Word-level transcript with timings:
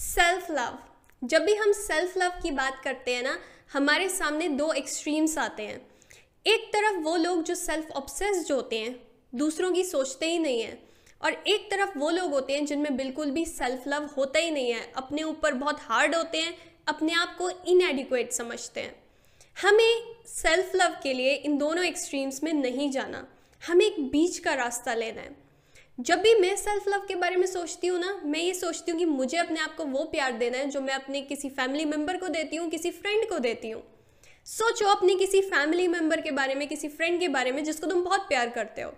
Self 0.00 0.50
love 0.50 0.78
जब 1.24 1.44
भी 1.44 1.54
हम 1.54 1.72
सेल्फ 1.72 2.16
लव 2.16 2.30
की 2.42 2.50
बात 2.50 2.80
करते 2.84 3.14
हैं 3.14 3.22
ना, 3.22 3.38
हमारे 3.72 4.08
सामने 4.08 4.48
दो 4.48 4.72
एक्सट्रीम्स 4.72 5.38
आते 5.38 5.62
हैं। 5.62 5.86
एक 6.46 6.60
तरफ़ 6.68 6.96
वो 6.96 7.16
लोग 7.16 7.42
जो 7.42 7.54
सेल्फ 7.54 7.90
ऑब्सेस्ड 7.90 8.52
होते 8.52 8.78
हैं, 8.78 9.08
दूसरों 9.34 9.72
की 9.72 9.84
सोचते 9.84 10.26
ही 10.26 10.38
नहीं 10.38 10.62
हैं। 10.62 10.88
और 11.24 11.32
एक 11.32 11.70
तरफ़ 11.70 11.98
वो 11.98 12.10
लोग 12.10 12.30
होते 12.30 12.52
हैं 12.52 12.66
जिनमें 12.66 12.96
बिल्कुल 12.96 13.30
भी 13.30 13.44
सेल्फ 13.46 13.82
लव 13.86 14.10
होता 14.16 14.38
ही 14.38 14.50
नहीं 14.50 14.70
है, 14.70 14.92
अपने 14.96 15.22
ऊपर 15.22 15.54
बहुत 15.54 15.80
हार्ड 15.80 16.14
होते 16.14 16.38
हैं, 16.38 16.78
अपने 16.88 17.12
आप 17.12 17.36
को 17.38 17.50
इनएडिकुएट 17.50 18.32
समझते 18.32 18.80
हैं। 18.80 19.02
हमें 19.62 20.14
सेल्फ 20.26 20.72
लव 20.74 20.96
के 21.02 21.12
लिए 21.12 21.34
इन 21.34 21.58
दोनों 21.58 21.84
एक्सट्रीम्स 21.84 22.42
में 22.42 22.52
नहीं 22.52 22.90
जाना। 22.90 23.28
हमें 23.66 23.86
एक 23.86 24.10
बीच 24.10 24.38
का 24.38 24.54
रास्ता 24.54 24.94
लेना 24.94 25.20
है। 25.20 25.49
जब 26.00 26.20
भी 26.20 26.34
मैं 26.34 26.54
सेल्फ 26.56 26.84
लव 26.88 27.00
के 27.08 27.14
बारे 27.14 27.36
में 27.36 27.46
सोचती 27.46 27.86
हूँ 27.86 27.98
ना, 28.00 28.20
मैं 28.24 28.40
ये 28.40 28.52
सोचती 28.54 28.90
हूँ 28.90 28.98
कि 28.98 29.04
मुझे 29.04 29.36
अपने 29.36 29.60
आप 29.60 29.74
को 29.76 29.84
वो 29.84 30.04
प्यार 30.04 30.32
देना 30.32 30.58
है 30.58 30.68
जो 30.70 30.80
मैं 30.80 30.94
अपने 30.94 31.20
किसी 31.20 31.48
फैमिली 31.48 31.84
मेंबर 31.84 32.16
को 32.16 32.28
देती 32.28 32.56
हूँ, 32.56 32.68
किसी 32.70 32.90
फ्रेंड 32.90 33.28
को 33.28 33.38
देती 33.38 33.70
हूँ। 33.70 33.82
सोचो 34.46 34.86
अपने 34.88 35.14
किसी 35.14 35.40
फैमिली 35.42 35.88
मेंबर 35.88 36.20
के 36.20 36.30
बारे 36.30 36.54
में, 36.54 36.66
किसी 36.68 36.88
फ्रेंड 36.88 37.20
के 37.20 37.28
बारे 37.28 37.52
में 37.52 37.62
जिसको 37.64 37.86
तुम 37.86 38.02
बहुत 38.04 38.20
प्यार 38.20 38.48
करते 38.48 38.82
हो। 38.82 38.92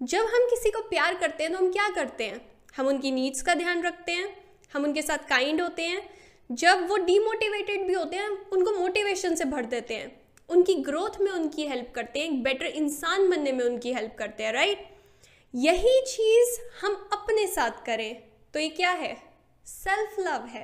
जब 0.00 0.26
हम 0.34 0.46
किसी 0.50 0.70
को 0.70 0.80
प्यार 0.80 1.14
करते 1.14 1.44
हैं 1.44 1.52
तो 1.52 1.58
हम 1.58 1.72
क्या 1.72 1.88
करते 1.94 2.24
हैं? 2.24 2.40
हम 2.76 2.86
उनकी 2.86 3.10
नीड्स 3.10 3.42
का 3.42 3.54
ध्यान 3.54 3.82
रखते 3.82 4.12
हैं, 4.12 4.28
हम 4.72 4.84
उनके 4.84 5.02
साथ 5.02 5.28
काइंड 5.28 5.60
होते 5.62 5.82
हैं। 5.82 6.02
जब 6.50 6.86
वो 6.88 6.96
डीमोटिवेटेड 6.98 7.86
भी 7.86 7.92
होते 7.92 8.16
हैं 8.16 8.28
उनको 8.28 8.78
मोटिवेशन 8.78 9.34
से 9.34 9.44
भर 9.46 9.64
देते 9.66 9.94
हैं। 9.94 10.12
उनकी 10.48 10.74
ग्रोथ 10.82 11.20
में 11.20 11.30
उनकी 11.32 11.66
हेल्प 11.66 11.92
करते 11.94 12.18
हैं, 12.18 12.26
एक 12.26 12.42
बेटर 12.42 12.66
इंसान 12.66 13.30
बनने 13.30 13.52
में 13.52 13.64
उनकी 13.64 13.92
हेल्प 13.92 14.16
करते 14.18 14.44
हैं 14.44 14.52
राइट 14.52 14.88
यही 15.54 16.00
चीज़ 16.02 16.58
हम 16.80 16.92
अपने 17.12 17.46
साथ 17.46 17.84
करें। 17.86 18.22
तो 18.54 18.58
ये 18.60 18.68
क्या 18.68 18.90
है? 18.90 19.16
सेल्फ 19.66 20.18
लव 20.18 20.44
है। 20.46 20.62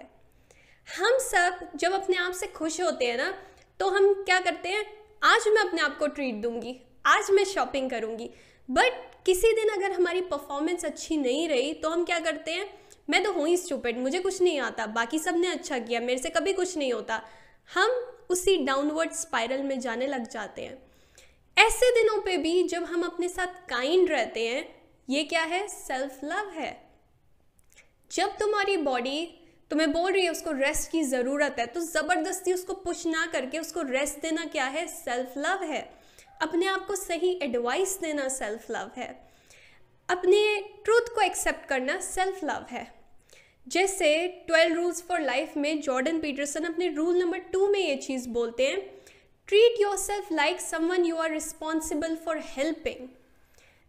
हम 0.89 1.19
सब 1.21 1.69
जब 1.77 1.93
अपने 1.93 2.17
आप 2.17 2.33
से 2.33 2.47
खुश 2.47 2.81
होते 2.81 3.07
हैं 3.07 3.17
ना 3.17 3.33
तो 3.81 3.89
हम 3.89 4.13
क्या 4.15 4.39
करते 4.41 4.69
हैं? 4.69 4.85
आज 5.23 5.49
मैं 5.49 5.63
अपने 5.63 5.81
आप 5.83 5.97
को 5.99 6.07
ट्रीट 6.07 6.35
दूँगी, 6.35 6.77
आज 7.07 7.31
मैं 7.31 7.45
शॉपिंग 7.45 7.91
करूँगी। 7.91 8.31
बट 8.69 9.25
किसी 9.27 9.53
दिन 9.53 9.69
अगर 9.69 9.93
हमारी 9.93 10.21
परफॉर्मेंस 10.21 10.85
अच्छी 10.85 11.17
नहीं 11.17 11.49
रही 11.49 11.73
तो 11.75 11.91
हम 11.91 12.05
क्या 12.05 12.19
करते 12.21 12.53
हैं? 12.53 12.69
मैं 13.11 13.23
तो 13.25 13.33
हूँ 13.33 13.49
ही 13.49 13.57
स्टूपेड 13.57 13.99
मुझे 13.99 14.19
कुछ 14.19 14.41
नहीं 14.43 14.61
आता, 14.61 14.87
बाकी 14.87 15.19
सबने 15.19 15.49
अच्छा 15.49 15.79
किया, 15.79 16.01
मेरे 16.01 16.19
से 16.19 16.31
कभी 16.31 16.53
कुछ 16.53 16.77
नहीं 16.77 16.93
होता। 16.93 17.21
हम 17.71 17.91
उसी 18.31 18.57
डाउनवर्ड 18.57 19.13
स्पाइरल 19.13 19.63
में 19.63 19.79
जाने 19.81 20.07
लग 20.07 20.29
जाते 20.31 20.63
हैं। 20.63 20.83
ऐसे 21.57 21.91
दिनों 21.95 22.21
पे 22.23 22.37
भी 22.37 22.63
जब 22.63 22.85
हम 22.85 23.03
अपने 23.03 23.29
साथ 23.29 23.69
काइंड 23.69 24.11
रहते 24.11 24.49
हैं 24.49 24.76
ये 25.09 25.23
क्या 25.25 25.43
है? 25.43 25.67
सेल्फ 25.69 26.21
लव 26.25 26.49
है। 26.51 26.71
जब 28.11 28.37
तुम्हारी 28.39 28.77
बॉडी 28.77 29.27
तुम्हें 29.71 29.93
बोल 29.93 30.13
रही 30.13 30.25
है 30.25 30.31
उसको 30.31 30.53
रेस्ट 30.53 30.91
की 30.91 31.03
ज़रूरत 31.05 31.57
है 31.59 31.67
तो 31.67 31.81
ज़बरदस्ती 31.81 32.53
उसको 32.53 32.75
पुश 32.75 33.07
ना 33.07 33.25
करके 33.27 33.59
उसको 33.59 33.83
रेस्ट 33.83 34.21
देना 34.23 34.45
क्या 34.45 34.65
है? 34.67 34.87
सेल्फ 34.87 35.35
लव 35.39 35.63
है। 35.65 35.81
अपने 36.43 36.67
आप 36.67 36.87
को 36.87 36.97
सही 36.97 37.39
एडवाइस 37.43 37.99
देना 38.01 38.29
सेल्फ 38.29 38.71
लव 38.71 38.91
है। 38.97 39.09
अपने 40.09 40.41
ट्रूथ 40.85 41.15
को 41.15 41.21
एक्सेप्ट 41.21 41.69
करना 41.69 41.99
सेल्फ 42.01 42.45
लव 42.45 42.67
है। 42.71 42.87
जैसे 43.67 44.27
ट्वेल्व 44.47 44.75
रूल्स 44.75 45.03
फॉर 45.03 45.21
लाइफ 45.21 45.57
में 45.57 45.81
जॉर्डन 45.81 46.21
पीटरसन 46.21 46.65
अपने 46.65 46.89
रूल 46.89 47.19
नंबर 47.19 47.39
टू 47.53 47.67
में 47.69 47.81
ये 47.81 47.97
चीज़ 47.97 48.29
बोलते 48.29 48.67
हैं 48.67 48.81
treat 49.49 49.81
yourself 49.97 50.33
like 50.33 50.61
someone 50.61 51.05
you 51.05 51.17
are 51.17 51.31
responsible 51.31 52.17
for 52.17 52.43
helping 52.47 53.09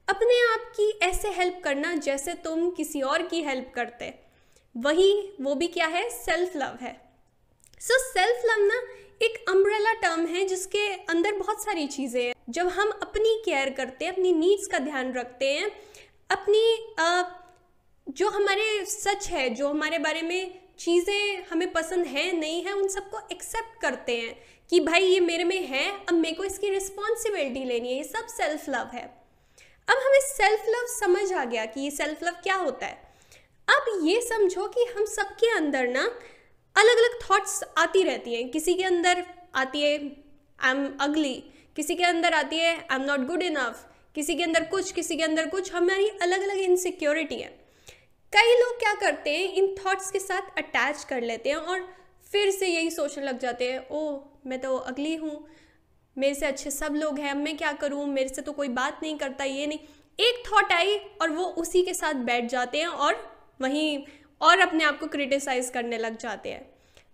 अपने 0.08 0.36
आप 0.44 0.72
की 0.76 0.90
ऐसे 1.06 1.30
हेल्प 1.30 1.60
करना 1.64 1.94
जैसे 1.96 2.34
तुम 2.44 2.70
किसी 2.70 3.02
और 3.04 3.22
की 3.24 3.42
हेल्प 3.44 3.72
करते। 3.76 4.14
वही 4.76 5.12
वो 5.42 5.56
भी 5.56 5.68
क्या 5.68 5.88
है? 5.88 6.10
सेल्फ 6.10 6.56
लव 6.56 6.78
है। 6.82 6.94
सो 7.82 7.98
सेल्फ 8.04 8.46
लव 8.46 8.64
ना 8.66 8.82
एक 9.22 9.44
अम्ब्रेला 9.50 9.94
टर्म 9.94 10.26
है 10.26 10.46
जिसके 10.46 10.88
अंदर 11.06 11.38
बहुत 11.38 11.64
सारी 11.64 11.86
चीज़ें 11.88 12.24
हैं। 12.24 12.34
जब 12.50 12.68
हम 12.68 12.92
अपनी 13.02 13.36
केयर 13.46 13.70
करते 13.70 14.06
हैं 14.06 14.12
अपनी 14.12 14.34
नीड्स 14.34 14.67
का 14.67 14.80
ध्यान 14.80 15.12
रखते 15.14 15.54
हैं 15.54 15.72
अपनी 16.30 16.96
आ, 17.00 17.23
जो 18.08 18.30
हमारे 18.30 18.86
सच 18.86 19.28
है 19.30 19.50
जो 19.50 19.70
हमारे 19.70 19.98
बारे 20.00 20.22
में 20.22 20.60
चीज़ें 20.80 21.46
हमें 21.52 21.72
पसंद 21.73 22.06
है 22.06 22.32
नहीं 22.32 22.64
है 22.66 22.73
उन 22.73 22.88
सबको 22.88 23.20
एक्सेप्ट 23.32 23.82
करते 23.82 24.17
हैं 24.17 24.36
कि 24.70 24.80
भाई 24.80 25.04
ये 25.04 25.20
मेरे 25.20 25.44
में 25.44 25.62
है 25.67 25.86
अब 26.00 26.14
मेरे 26.14 26.36
को 26.36 26.44
इसकी 26.44 26.70
रिस्पॉन्सिबिलिटी 26.70 27.64
लेनी 27.64 27.90
है। 27.90 27.98
ये 27.98 28.04
सब 28.04 28.28
सेल्फ 28.28 28.70
लव 28.70 28.90
है। 28.94 29.17
अब 29.87 29.98
हमें 29.98 30.20
सेल्फ 30.21 30.65
लव 30.70 30.87
समझ 30.89 31.31
आ 31.33 31.43
गया 31.45 31.65
कि 31.65 31.81
ये 31.81 31.92
सेल्फ 31.92 32.23
लव 32.23 32.36
क्या 32.43 32.55
होता 32.55 32.86
है। 32.86 33.05
अब 33.67 33.86
ये 34.03 34.21
समझो 34.21 34.67
कि 34.67 34.86
हम 34.95 35.05
सबके 35.08 35.49
अंदर 35.55 35.87
ना 35.89 36.03
अलग 36.75 36.98
अलग 36.98 37.20
थॉट्स 37.21 37.64
आती 37.77 38.03
रहती 38.03 38.36
हैं। 38.36 38.49
किसी 38.49 38.73
के 38.73 38.83
अंदर 38.83 39.23
आती 39.55 39.81
है 39.81 39.93
आई 40.59 40.71
एम 40.71 40.98
अगली 41.02 41.33
किसी 41.77 41.95
के 41.95 42.03
अंदर 42.03 42.33
आती 42.33 42.58
है 42.58 42.73
I 42.73 42.95
am 42.95 43.05
not 43.05 43.27
good 43.27 43.43
enough 43.43 43.86
किसी 44.15 44.36
के 44.36 44.43
अंदर 44.43 44.64
कुछ, 44.65 44.92
किसी 44.92 45.15
के 45.17 45.23
अंदर 45.23 45.49
कुछ। 45.49 45.71
हमारी 45.73 46.08
अलग 46.21 46.42
अलग 46.42 46.58
इनसिक्योरिटी 46.59 47.36
है। 47.36 47.49
कई 48.33 48.54
लोग 48.59 48.80
क्या 48.80 48.93
करते 48.95 49.30
हैं, 49.30 49.54
इन 49.54 49.75
थॉट्स 49.75 50.11
के 50.11 50.19
साथ 50.19 50.58
अटैच 50.58 51.04
कर 51.04 51.21
लेते 51.23 51.49
हैं 51.49 51.58
और 51.58 51.87
फिर 52.31 52.49
से 52.52 52.67
यही 52.67 52.89
सोचने 52.92 53.23
लग 53.23 53.39
जाते 53.39 53.71
हैं 53.71 53.87
ओ 53.92 54.19
मैं 54.45 54.59
तो 54.61 54.75
अगली 54.77 55.15
हूँ। 55.15 55.48
मेरे 56.17 56.36
से 56.36 56.45
अच्छे 56.45 56.72
सब 56.72 56.95
लोग 56.95 57.20
हैं 57.20 57.33
मैं 57.33 57.58
क्या 57.58 57.72
करूँ? 57.72 58.05
मेरे 58.05 58.30
से 58.30 58.42
तो 58.42 58.52
कोई 58.52 58.67
बात 58.67 59.00
नहीं 59.04 59.17
करता, 59.17 59.44
ये 59.44 59.67
नहीं। 59.67 59.80
एक 60.20 60.44
थॉट 60.48 60.72
आई 60.72 60.98
और 61.22 61.30
वो 61.30 61.44
उसी 61.44 61.83
के 61.83 61.94
साथ 61.94 62.14
बैठ 62.14 62.45
जाते 62.45 62.78
हैं 62.78 62.88
और 62.88 63.38
वहीं 63.61 64.00
और 64.42 64.60
अपने 64.60 64.83
आप 64.83 65.00
को 65.00 65.08
क्रिटिसाइज़ 65.08 65.72
करने 65.72 65.98
लग 65.98 66.17
जाते 66.17 66.50
हैं। 66.50 66.70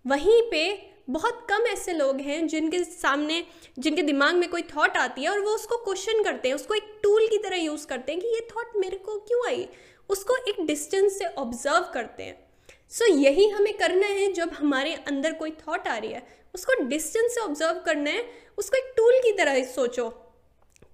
वहीं 0.06 0.42
पे 0.50 0.90
बहुत 1.10 1.46
कम 1.50 1.66
ऐसे 1.66 1.92
लोग 1.92 2.20
हैं 2.20 2.46
जिनके 2.46 2.84
सामने, 2.84 3.46
जिनके 3.78 4.02
दिमाग 4.02 4.34
में 4.34 4.50
कोई 4.50 4.62
थॉट 4.62 4.96
आती 4.96 5.22
है 5.22 5.28
और 5.28 5.40
वो 5.40 5.50
उसको 5.50 5.76
क्वेश्चन 5.76 6.22
करते 6.22 6.48
हैं, 6.48 6.54
उसको 6.54 6.74
एक 6.74 7.00
टूल 7.02 7.26
की 7.26 7.38
तरह 7.38 7.56
यूज़ 7.56 7.86
करते 7.86 8.12
हैं 8.12 8.20
कि 8.20 8.26
ये 8.26 8.48
थॉट 8.56 8.72
मेरे 8.76 8.96
को 8.96 9.18
क्यों 9.18 9.46
आई? 9.46 9.68
उसको 10.08 10.36
एक 10.36 10.66
डिस्टेंस 10.66 11.18
से 11.18 11.24
ऑब्ज़र्व 11.24 11.90
करते 11.94 12.22
हैं। 12.22 12.43
सो 12.92 13.04
so, 13.04 13.18
यही 13.18 13.48
हमें 13.48 13.76
करना 13.76 14.06
है 14.08 14.32
जब 14.32 14.50
हमारे 14.54 14.94
अंदर 15.08 15.32
कोई 15.34 15.50
थॉट 15.60 15.88
आ 15.88 15.96
रही 15.96 16.12
है। 16.12 16.26
उसको 16.54 16.82
डिस्टेंस 16.84 17.34
से 17.34 17.40
ऑब्ज़र्व 17.40 17.80
करना 17.86 18.10
है। 18.10 18.24
उसको 18.58 18.76
एक 18.76 18.92
टूल 18.96 19.18
की 19.22 19.32
तरह 19.38 19.62
सोचो 19.64 20.08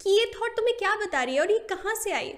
कि 0.01 0.11
ये 0.11 0.25
थॉट 0.34 0.56
तुम्हें 0.56 0.77
क्या 0.78 0.95
बता 0.97 1.23
रही 1.23 1.34
है 1.34 1.41
और 1.41 1.51
ये 1.53 1.59
कहाँ 1.71 1.95
से 1.95 2.12
आई? 2.12 2.33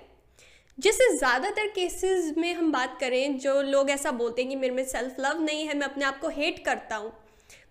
जैसे 0.78 1.08
ज़्यादातर 1.16 1.66
केसेस 1.68 2.32
में 2.38 2.52
हम 2.54 2.72
बात 2.72 2.96
करें 3.00 3.38
जो 3.38 3.60
लोग 3.62 3.90
ऐसा 3.90 4.10
बोलते 4.12 4.42
हैं 4.42 4.50
कि 4.50 4.56
मेरे 4.56 4.74
में 4.74 4.84
सेल्फ 4.84 5.16
लव 5.20 5.42
नहीं 5.42 5.66
है 5.66 5.76
मैं 5.78 5.86
अपने 5.86 6.04
आप 6.04 6.18
को 6.20 6.28
हेट 6.30 6.64
करता 6.64 6.96
हूँ। 6.96 7.12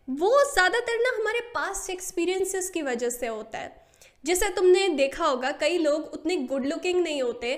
वो 0.07 0.43
ज़्यादातर 0.43 0.99
ना 0.99 1.09
हमारे 1.17 1.39
पास 1.55 1.89
एक्सपीरियंसेस 1.89 2.69
की 2.69 2.81
वजह 2.81 3.09
से 3.09 3.27
होता 3.27 3.57
है। 3.57 3.79
जैसे 4.23 4.49
तुमने 4.49 4.87
देखा 4.89 5.25
होगा 5.25 5.51
कई 5.61 5.77
लोग 5.77 6.13
उतने 6.13 6.35
गुड 6.45 6.65
लुकिंग 6.65 7.01
नहीं 7.03 7.21
होते 7.21 7.53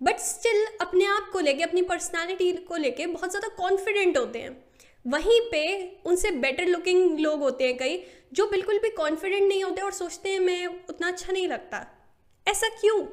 बट 0.00 0.18
स्टिल 0.20 0.64
अपने 0.80 1.04
को 1.38 1.42
लेके, 1.42 1.62
अपनी 1.62 1.82
पर्सनालिटी 1.82 2.52
को 2.68 2.76
लेके 2.76 3.06
बहुत 3.08 3.30
ज़्यादा 3.30 3.48
कॉन्फिडेंट 3.56 4.16
होते 4.18 4.38
हैं। 4.38 4.56
वहीं 5.04 5.40
पे 5.50 5.60
उनसे 6.06 6.30
बेटर 6.36 6.66
लुकिंग 6.66 7.18
लोग 7.18 7.40
होते 7.40 7.64
हैं 7.64 7.76
कई, 7.76 8.02
जो 8.32 8.46
बिल्कुल 8.46 8.78
भी 8.78 8.88
कॉन्फिडेंट 8.90 9.48
नहीं 9.48 9.62
होते 9.64 9.82
और 9.82 9.92
सोचते 9.92 10.28
हैं, 10.28 10.40
मैं 10.40 10.66
उतना 10.88 11.08
अच्छा 11.08 11.32
नहीं 11.32 11.46
लगता। 11.48 11.86
ऐसा 12.46 12.68
क्यों? 12.80 13.04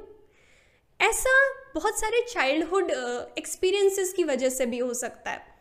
ऐसा 0.99 1.31
बहुत 1.75 1.99
सारे 1.99 2.21
चाइल्डहुड 2.29 2.91
एक्सपीरियंसेस 3.37 4.13
की 4.13 4.23
वजह 4.23 4.49
से 4.49 4.65
भी 4.65 4.77
हो 4.77 4.93
सकता 4.93 5.31
है। 5.31 5.53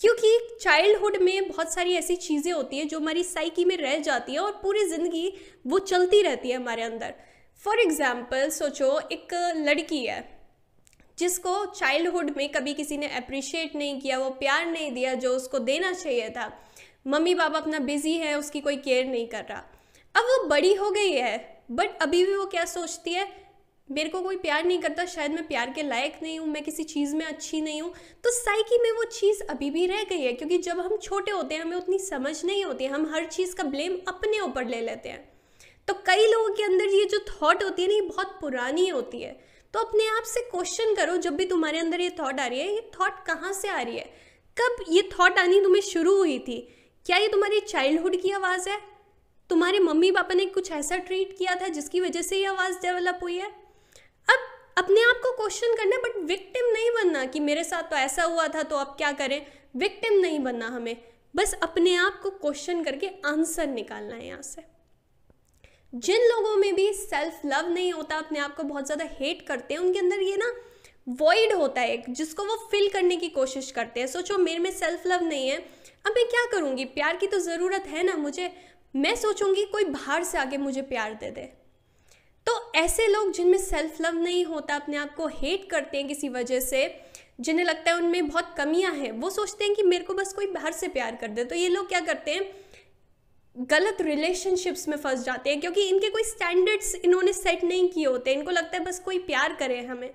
क्योंकि 0.00 0.38
चाइल्डहुड 0.60 1.16
में 1.16 1.48
बहुत 1.48 1.72
सारी 1.74 1.94
ऐसी 1.94 2.16
चीज़ें 2.18 2.52
होती 2.52 2.78
हैं, 2.78 2.86
जो 2.88 2.98
हमारी 2.98 3.24
साइकी 3.24 3.64
में 3.64 3.76
रह 3.76 3.98
जाती 4.00 4.32
हैं 4.32 4.40
और 4.40 4.52
पूरी 4.62 4.84
ज़िंदगी 4.86 5.32
वो 5.66 5.78
चलती 5.84 6.22
रहती 6.22 6.50
है 6.50 6.56
हमारे 6.56 6.82
अंदर। 6.82 7.14
फॉर 7.62 7.80
एग्ज़ाम्पल 7.80 8.48
सोचो, 8.50 8.98
एक 9.12 9.34
लड़की 9.58 10.04
है। 10.06 10.22
जिसको 11.18 11.64
चाइल्डहुड 11.66 12.30
में 12.36 12.48
कभी 12.48 12.74
किसी 12.74 12.96
ने 12.96 13.08
अप्रिशिएट 13.08 13.76
नहीं 13.76 14.00
किया, 14.00 14.18
वो 14.18 14.30
प्यार 14.30 14.66
नहीं 14.66 14.90
दिया 14.92 15.14
जो 15.14 15.36
उसको 15.36 15.58
देना 15.58 15.92
चाहिए 15.92 16.28
था। 16.30 16.50
मम्मी 17.06 17.34
पापा 17.34 17.58
अपना 17.58 17.78
बिज़ी 17.78 18.12
है, 18.12 18.38
उसकी 18.38 18.60
कोई 18.60 18.76
केयर 18.76 19.06
नहीं 19.06 19.26
कर 19.26 19.44
रहा। 19.44 19.64
अब 20.14 20.24
वो 20.24 20.46
बड़ी 20.48 20.74
हो 20.74 20.90
गई 20.90 21.12
है 21.12 21.64
बट 21.70 22.02
अभी 22.02 22.24
भी 22.26 22.36
वो 22.36 22.46
क्या 22.46 22.64
सोचती 22.64 23.12
है? 23.12 23.26
मेरे 23.88 24.08
को 24.08 24.20
कोई 24.22 24.36
प्यार 24.36 24.64
नहीं 24.64 24.78
करता, 24.78 25.04
शायद 25.04 25.32
मैं 25.32 25.46
प्यार 25.46 25.70
के 25.70 25.82
लायक 25.82 26.18
नहीं 26.22 26.38
हूँ, 26.38 26.46
मैं 26.48 26.62
किसी 26.64 26.84
चीज़ 26.84 27.14
में 27.16 27.24
अच्छी 27.26 27.60
नहीं 27.60 27.82
हूँ। 27.82 27.92
तो 28.24 28.30
साइकी 28.30 28.78
में 28.82 28.90
वो 28.90 29.04
चीज़ 29.04 29.42
अभी 29.42 29.70
भी 29.70 29.86
रह 29.86 30.02
गई 30.04 30.20
है, 30.20 30.32
क्योंकि 30.32 30.58
जब 30.58 30.80
हम 30.80 30.96
छोटे 30.96 31.32
होते 31.32 31.54
हैं, 31.54 31.62
हमें 31.62 31.76
उतनी 31.76 31.98
समझ 31.98 32.44
नहीं 32.44 32.64
होती, 32.64 32.84
हम 32.84 33.10
हर 33.14 33.24
चीज़ 33.24 33.54
का 33.54 33.64
ब्लेम 33.64 33.98
अपने 34.08 34.40
ऊपर 34.40 34.66
ले 34.66 34.80
लेते 34.80 35.08
हैं। 35.08 35.28
तो 35.88 35.94
कई 36.06 36.26
लोगों 36.26 36.54
के 36.54 36.62
अंदर 36.62 36.94
ये 36.94 37.04
जो 37.04 37.18
थॉट 37.18 37.62
होती 37.62 37.82
है 37.82 37.88
ना, 37.88 37.94
ये 37.94 38.00
बहुत 38.00 38.38
पुरानी 38.40 38.86
होती 38.88 39.22
है। 39.22 39.36
तो 39.74 39.80
अपने 39.80 40.06
आप 40.06 40.22
से 40.22 40.40
क्वेश्चन 40.40 40.94
करो, 40.94 41.16
जब 41.16 41.36
भी 41.36 41.44
तुम्हारे 41.44 41.78
अंदर 41.78 42.00
ये 42.00 42.10
थॉट 42.10 42.40
आ 42.40 42.46
रही 42.46 42.60
है, 42.60 42.74
ये 42.74 42.90
थॉट 43.00 43.12
कहाँ 43.26 43.52
से 43.52 43.68
आ 43.68 43.80
रही 43.80 43.96
है? 43.96 44.04
कब 44.60 44.84
ये 44.88 45.02
थॉट 45.02 45.38
आनी 45.38 45.60
तुम्हें 45.60 45.82
शुरू 45.82 46.16
हुई 46.16 46.38
थी? 46.38 46.74
क्या 47.06 47.16
ये 47.16 47.28
तुम्हारी 47.28 47.60
चाइल्डहुड 47.60 48.16
की 48.22 48.30
आवाज़ 48.30 48.68
है? 48.68 48.80
तुम्हारे 49.50 49.78
मम्मी 49.78 50.10
पापा 50.10 50.34
ने 50.34 50.46
कुछ 50.46 50.72
ऐसा 50.72 50.96
ट्रीट 50.96 51.38
किया 51.38 51.54
था 51.54 51.68
जिसकी 51.68 52.00
वजह 52.00 52.22
से 52.22 52.36
ये 52.36 52.46
आवाज़ 52.46 52.76
डेवलप 52.76 53.18
हुई 53.22 53.38
है? 53.38 53.46
अब 54.28 54.38
अपने 54.78 55.00
आप 55.00 55.16
को 55.16 55.36
क्वेश्चन 55.36 55.74
करना 55.74 55.96
बट 55.96 56.16
विक्टिम 56.16 56.72
नहीं 56.72 56.90
बनना 56.90 57.24
कि 57.24 57.40
मेरे 57.40 57.64
साथ 57.64 57.82
तो 57.82 57.96
ऐसा 57.96 58.22
हुआ 58.22 58.48
था 58.48 58.62
तो 58.62 58.76
अब 58.76 58.86
क्या 58.86 59.12
करें? 59.12 59.46
विक्टिम 59.76 60.18
नहीं 60.20 60.38
बनना 60.38 60.66
हमें। 60.66 60.96
बस 61.36 61.54
अपने 61.62 61.96
आप 61.96 62.20
को 62.22 62.30
क्वेश्चन 62.30 62.84
करके 62.84 63.06
आंसर 63.06 63.66
निकालना 63.66 64.14
है 64.14 64.26
यहाँ 64.26 64.42
से। 64.42 64.73
जिन 65.94 66.22
लोगों 66.22 66.56
में 66.56 66.74
भी 66.74 66.92
सेल्फ 66.92 67.40
लव 67.46 67.68
नहीं 67.68 67.92
होता, 67.92 68.16
अपने 68.16 68.38
आप 68.38 68.54
को 68.56 68.62
बहुत 68.62 68.86
ज़्यादा 68.86 69.04
हेट 69.10 69.42
करते 69.42 69.74
हैं, 69.74 69.80
उनके 69.80 69.98
अंदर 69.98 70.22
ये 70.22 70.36
ना 70.36 70.52
वॉइड 71.10 71.52
होता 71.52 71.80
है 71.80 72.02
जिसको 72.08 72.44
वो 72.44 72.56
फिल 72.70 72.88
करने 72.88 73.16
की 73.16 73.28
कोशिश 73.28 73.70
करते 73.70 74.00
हैं। 74.00 74.06
सोचो, 74.06 74.38
मेरे 74.38 74.58
में 74.58 74.70
सेल्फ 74.70 75.06
लव 75.06 75.24
नहीं 75.24 75.48
है, 75.48 75.56
अब 76.06 76.12
मैं 76.12 76.24
क्या 76.28 76.44
करूँगी? 76.52 76.84
प्यार 76.84 77.16
की 77.16 77.26
तो 77.26 77.38
ज़रूरत 77.38 77.86
है 77.86 78.02
ना, 78.02 78.16
मुझे, 78.16 78.50
मैं 78.96 79.14
सोचूँगी 79.16 79.64
कोई 79.64 79.84
बाहर 79.84 80.24
से 80.24 80.38
आके 80.38 80.56
मुझे 80.56 80.82
प्यार 80.82 81.14
दे 81.14 81.30
दे। 81.30 81.42
तो 82.46 82.72
ऐसे 82.74 83.06
लोग 83.08 83.32
जिनमें 83.32 83.58
सेल्फ 83.58 84.00
लव 84.00 84.14
नहीं 84.14 84.44
होता, 84.44 84.74
अपने 84.74 84.96
आप 84.96 85.14
को 85.14 85.26
हेट 85.26 85.70
करते 85.70 85.98
हैं 85.98 86.08
किसी 86.08 86.28
वजह 86.28 86.60
से, 86.60 87.00
जिन्हें 87.40 87.64
लगता 87.66 87.90
है 87.90 87.96
उनमें 87.96 88.28
बहुत 88.28 88.54
कमियाँ 88.58 88.92
हैं, 88.92 89.12
वो 89.12 89.30
सोचते 89.30 89.64
हैं 89.64 89.74
कि 89.74 89.82
मेरे 89.82 90.04
को 90.04 90.14
बस 90.14 90.32
कोई 90.32 90.46
बाहर 90.46 90.72
से 90.72 90.88
प्यार 90.88 91.16
कर 91.16 91.28
दे। 91.28 91.44
तो 91.44 91.54
ये 91.54 91.68
लोग 91.68 91.88
क्या 91.88 92.00
करते 92.00 92.30
हैं? 92.30 92.63
गलत 93.56 94.00
रिलेशनशिप्स 94.02 94.86
में 94.88 94.96
फंस 94.96 95.24
जाते 95.24 95.50
हैं, 95.50 95.60
क्योंकि 95.60 95.82
इनके 95.88 96.08
कोई 96.10 96.22
स्टैंडर्ड्स 96.24 96.94
इन्होंने 96.96 97.32
सेट 97.32 97.64
नहीं 97.64 97.88
किए 97.88 98.06
होते, 98.06 98.32
इनको 98.32 98.50
लगता 98.50 98.76
है 98.76 98.84
बस 98.84 98.98
कोई 99.00 99.18
प्यार 99.20 99.54
करे 99.54 99.80
हमें। 99.82 100.10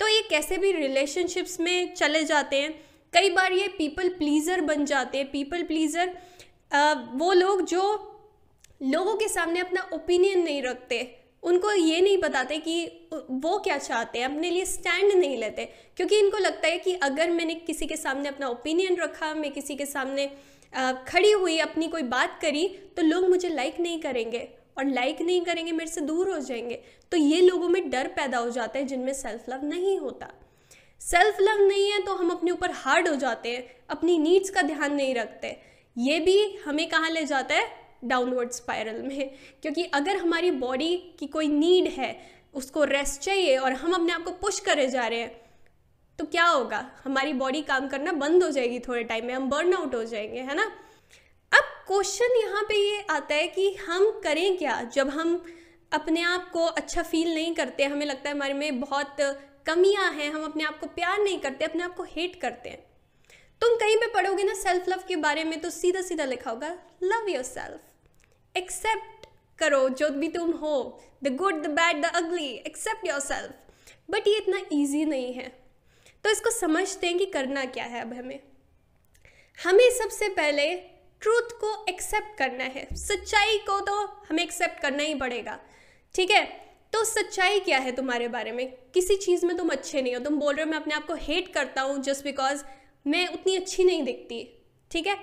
तो 0.00 0.08
ये 0.08 0.22
कैसे 0.30 0.56
भी 0.56 0.72
रिलेशनशिप्स 0.72 1.58
में 1.60 1.94
चले 1.94 2.24
जाते 2.24 2.56
हैं, 2.56 2.72
कई 3.12 3.30
बार 3.30 3.52
ये 3.52 3.68
पीपल 3.78 4.08
प्लीज़र 4.18 4.60
बन 4.62 4.84
जाते 4.84 5.18
हैं। 5.18 5.30
पीपल 5.30 5.62
प्लीज़र 5.64 6.16
वो 7.14 7.32
लोग 7.34 7.64
जो 7.66 7.82
लोगों 8.84 9.14
के 9.16 9.28
सामने 9.28 9.60
अपना 9.60 9.88
ओपिनियन 9.94 10.42
नहीं 10.42 10.62
रखते, 10.62 10.98
उनको 11.42 11.72
ये 11.72 12.00
नहीं 12.00 12.18
बताते 12.18 12.58
कि 12.58 13.08
वो 13.12 13.58
क्या 13.58 13.76
चाहते 13.78 14.18
हैं, 14.18 14.26
अपने 14.26 14.50
लिए 14.50 14.64
स्टैंड 14.66 15.12
नहीं 15.12 15.36
लेते। 15.36 15.64
क्योंकि 15.96 16.18
इनको 16.18 16.38
लगता 16.38 16.68
है 16.68 16.78
कि 16.78 16.94
अगर 17.02 17.30
मैंने 17.30 17.54
किसी 17.56 17.86
के 17.86 17.96
सामने 17.96 18.28
अपना 18.28 18.48
ओपिनियन 18.48 18.96
रखा, 18.96 19.32
मैं 19.34 19.50
किसी 19.52 19.74
के 19.76 19.86
सामने 19.86 20.30
खड़ी 21.08 21.30
हुई, 21.30 21.58
अपनी 21.58 21.88
कोई 21.88 22.02
बात 22.02 22.38
करी 22.42 22.68
तो 22.96 23.02
लोग 23.02 23.28
मुझे 23.28 23.48
लाइक 23.48 23.80
नहीं 23.80 24.00
करेंगे। 24.00 24.48
और 24.78 24.84
लाइक 24.84 25.22
नहीं 25.22 25.40
करेंगे, 25.40 25.72
मेरे 25.72 25.90
से 25.90 26.00
दूर 26.00 26.30
हो 26.30 26.38
जाएँगे। 26.38 26.82
तो 27.10 27.16
ये 27.16 27.40
लोगों 27.40 27.68
में 27.68 27.90
डर 27.90 28.06
पैदा 28.06 28.38
हो 28.38 28.50
जाता 28.50 28.78
है, 28.78 28.84
जिनमें 28.84 29.12
सेल्फ 29.12 29.44
लव 29.48 29.64
नहीं 29.64 29.98
होता। 29.98 30.28
सेल्फ 31.00 31.36
लव 31.40 31.66
नहीं 31.68 31.90
है 31.92 32.02
तो 32.02 32.14
हम 32.14 32.30
अपने 32.30 32.50
ऊपर 32.50 32.70
हार्ड 32.70 33.08
हो 33.08 33.14
जाते 33.14 33.48
हैं, 33.48 33.76
अपनी 33.90 34.18
नीड्स 34.18 34.50
का 34.50 34.62
ध्यान 34.62 34.94
नहीं 34.94 35.14
रखते। 35.14 35.56
ये 35.98 36.20
भी 36.20 36.56
हमें 36.64 36.88
कहाँ 36.88 37.10
ले 37.10 37.24
जाता 37.24 37.54
है? 37.54 37.68
डाउनवर्ड 38.04 38.50
स्पायरल 38.50 39.02
में। 39.02 39.30
क्योंकि 39.62 39.84
अगर 39.84 40.16
हमारी 40.16 40.50
बॉडी 40.50 40.96
की 40.96 41.26
कोई 41.26 41.48
नीड 41.48 41.86
है, 41.88 42.20
उसको 42.54 42.84
रेस्ट 42.84 43.20
चाहिए, 43.20 43.56
और 43.56 43.72
हम 43.72 43.92
अपने 43.92 44.12
आप 44.12 44.24
को 44.24 44.30
पुश 44.30 44.60
करे 44.60 44.86
जा 44.86 45.06
रहे 45.06 45.20
हैं 45.20 45.45
तो 46.18 46.24
क्या 46.24 46.44
होगा? 46.44 46.84
हमारी 47.04 47.32
बॉडी 47.32 47.62
काम 47.62 47.88
करना 47.88 48.12
बंद 48.14 48.42
हो 48.42 48.50
जाएगी 48.50 48.78
थोड़े 48.78 49.02
टाइम 49.04 49.26
में, 49.26 49.34
हम 49.34 49.48
बर्न 49.50 49.74
आउट 49.74 49.94
हो 49.94 50.04
जाएँगे, 50.04 50.40
है 50.40 50.54
ना? 50.54 50.64
अब 51.52 51.64
क्वेश्चन 51.86 52.36
यहाँ 52.36 52.62
पे 52.62 52.76
ये 52.76 53.04
आता 53.10 53.34
है 53.34 53.46
कि 53.48 53.72
हम 53.80 54.10
करें 54.24 54.56
क्या? 54.58 54.80
जब 54.84 55.08
हम 55.08 55.44
अपने 55.92 56.22
आप 56.22 56.50
को 56.52 56.64
अच्छा 56.64 57.02
फील 57.02 57.34
नहीं 57.34 57.54
करते, 57.54 57.84
हमें 57.84 58.06
लगता 58.06 58.28
है 58.28 58.34
हमारे 58.34 58.54
में 58.54 58.80
बहुत 58.80 59.16
कमियाँ 59.66 60.12
हैं, 60.12 60.30
हम 60.32 60.44
अपने 60.44 60.64
आप 60.64 60.78
को 60.80 60.86
प्यार 60.86 61.18
नहीं 61.18 61.38
करते, 61.40 61.64
अपने 61.64 61.82
आप 61.82 61.94
को 61.96 62.02
हेट 62.06 62.40
करते 62.40 62.68
हैं। 62.68 62.84
तुम 63.62 63.76
कहीं 63.76 63.96
पे 63.96 64.06
पढ़ोगे 64.06 64.44
ना 64.44 64.54
सेल्फ 64.54 64.88
लव 64.88 65.02
के 65.08 65.16
बारे 65.16 65.44
में 65.44 65.60
तो 65.60 65.70
सीधा 65.70 66.00
सीधा 66.00 66.24
लिखा 66.24 66.50
होगा 66.50 66.68
लव 67.02 67.28
योर 67.28 67.42
सेल्फ 67.42 68.56
एक्सेप्ट 68.56 69.26
करो, 69.58 69.88
जो 69.88 70.08
भी 70.10 70.28
तुम 70.28 70.50
हो 70.52 71.02
the 71.24 71.34
good 71.36 71.62
the 71.62 71.70
bad 71.70 72.02
the 72.02 72.10
ugly 72.14 72.48
accept 72.66 73.06
yourself 73.20 74.10
but 74.10 74.28
ये 74.28 74.36
इतना 74.36 74.60
ईजी 74.72 75.04
नहीं 75.04 75.32
है। 75.34 75.52
तो 76.26 76.30
इसको 76.30 76.50
समझते 76.50 77.06
हैं 77.06 77.18
कि 77.18 77.26
करना 77.26 77.64
क्या 77.64 77.84
है 77.84 78.00
अब 78.00 78.12
हमें। 78.12 78.40
हमें 79.64 79.90
सबसे 79.90 80.28
पहले 80.28 80.76
ट्रूथ 81.20 81.52
को 81.60 81.86
एक्सेप्ट 81.88 82.38
करना 82.38 82.64
है। 82.64 82.86
सच्चाई 82.92 83.58
को 83.58 83.80
तो 83.80 83.94
हमें 83.98 84.42
एक्सेप्ट 84.42 84.80
करना 84.80 85.02
ही 85.02 85.14
पड़ेगा। 85.14 85.60
ठीक 86.14 86.30
है? 86.30 86.44
तो 86.92 87.04
सच्चाई 87.04 87.60
क्या 87.60 87.78
है 87.78 87.92
तुम्हारे 87.92 88.28
बारे 88.28 88.52
में? 88.52 88.72
किसी 88.94 89.16
चीज़ 89.16 89.46
में 89.46 89.56
तुम 89.56 89.68
अच्छे 89.68 90.02
नहीं 90.02 90.14
हो। 90.14 90.20
तुम 90.20 90.36
बोल 90.36 90.54
रहे 90.54 90.64
हो, 90.64 90.70
मैं 90.70 90.78
अपने 90.78 90.94
आप 90.94 91.06
को 91.06 91.14
हेट 91.14 91.52
करता 91.54 91.82
हूँ 91.82 92.02
जस्ट 92.02 92.24
बिकॉज़ 92.24 92.64
मैं 93.06 93.28
उतनी 93.28 93.56
अच्छी 93.56 93.84
नहीं 93.84 94.02
दिखती। 94.02 94.64
ठीक 94.90 95.06
है? 95.06 95.14